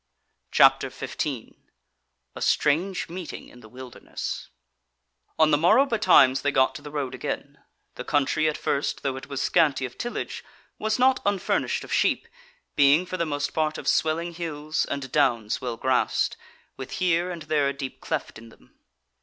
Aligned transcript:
CHAPTER 0.49 0.89
15 0.89 1.53
A 2.35 2.41
Strange 2.41 3.07
Meeting 3.07 3.49
in 3.49 3.59
the 3.59 3.69
Wilderness 3.69 4.49
On 5.37 5.51
the 5.51 5.59
morrow 5.59 5.85
betimes 5.85 6.41
they 6.41 6.51
got 6.51 6.73
to 6.73 6.81
the 6.81 6.89
road 6.89 7.13
again; 7.13 7.59
the 7.93 8.03
country 8.03 8.49
at 8.49 8.57
first, 8.57 9.03
though 9.03 9.15
it 9.15 9.27
was 9.27 9.43
scanty 9.43 9.85
of 9.85 9.99
tillage, 9.99 10.43
was 10.79 10.97
not 10.97 11.19
unfurnished 11.23 11.83
of 11.83 11.93
sheep, 11.93 12.27
being 12.75 13.05
for 13.05 13.17
the 13.17 13.27
most 13.27 13.53
part 13.53 13.77
of 13.77 13.87
swelling 13.87 14.33
hills 14.33 14.85
and 14.85 15.11
downs 15.11 15.61
well 15.61 15.77
grassed, 15.77 16.35
with 16.77 16.93
here 16.93 17.29
and 17.29 17.43
there 17.43 17.69
a 17.69 17.73
deep 17.73 17.99
cleft 18.01 18.39
in 18.39 18.49
them. 18.49 18.73